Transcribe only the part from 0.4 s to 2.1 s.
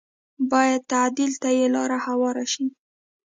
بايد تعديل ته یې لاره